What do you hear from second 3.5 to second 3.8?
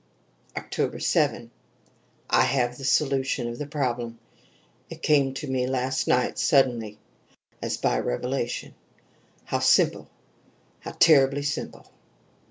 the